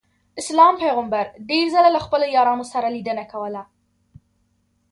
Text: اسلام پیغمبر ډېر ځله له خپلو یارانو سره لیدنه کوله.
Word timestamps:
اسلام 0.41 0.73
پیغمبر 0.83 1.25
ډېر 1.49 1.65
ځله 1.73 1.89
له 1.95 1.99
خپلو 2.05 2.25
یارانو 2.35 2.65
سره 2.73 2.87
لیدنه 2.95 3.23
کوله. 3.31 3.63